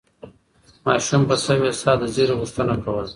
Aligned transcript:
ماشوم 0.85 1.21
په 1.29 1.35
سوې 1.45 1.71
ساه 1.81 1.95
د 2.01 2.03
زېري 2.15 2.33
غوښتنه 2.39 2.73
کوله. 2.83 3.09